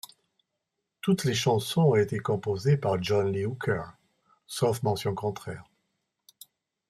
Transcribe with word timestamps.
Toutes 1.01 1.25
les 1.25 1.35
chansons 1.35 1.83
ont 1.83 1.95
été 1.95 2.17
composées 2.17 2.75
par 2.75 3.03
John 3.03 3.31
Lee 3.31 3.45
Hooker, 3.45 3.83
sauf 4.47 4.81
mention 4.81 5.13
contraire. 5.13 5.63